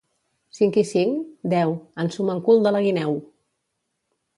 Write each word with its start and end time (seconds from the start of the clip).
—Cinc 0.59 0.79
i 0.83 0.83
cinc? 0.93 1.21
—Deu. 1.53 1.75
—Ensuma 2.07 2.37
el 2.39 2.45
cul 2.51 2.67
de 2.67 2.77
la 2.77 2.85
guineu! 2.91 3.19